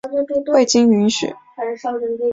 [0.51, 1.31] 未经允许